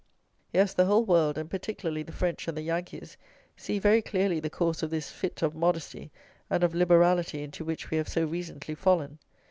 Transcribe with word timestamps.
Yes, 0.51 0.73
the 0.73 0.85
whole 0.85 1.05
world, 1.05 1.37
and 1.37 1.47
particularly 1.47 2.01
the 2.01 2.11
French 2.11 2.47
and 2.47 2.57
the 2.57 2.63
Yankees, 2.63 3.17
see 3.55 3.77
very 3.77 4.01
clearly 4.01 4.39
the 4.39 4.49
course 4.49 4.81
of 4.81 4.89
this 4.89 5.11
fit 5.11 5.43
of 5.43 5.53
modesty 5.53 6.09
and 6.49 6.63
of 6.63 6.73
liberality 6.73 7.43
into 7.43 7.63
which 7.63 7.91
we 7.91 7.97
have 7.97 8.09
so 8.09 8.25
recently 8.25 8.73
fallen. 8.73 9.19